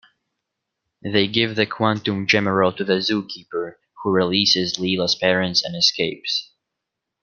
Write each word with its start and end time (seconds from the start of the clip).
They 1.03 1.27
give 1.27 1.53
the 1.55 1.67
Quantum 1.67 2.25
Gemerald 2.25 2.77
to 2.77 2.83
the 2.83 2.93
Zookeeper, 3.01 3.75
who 4.01 4.09
releases 4.09 4.77
Leela's 4.77 5.13
parents 5.13 5.63
and 5.63 5.75
escapes. 5.75 6.49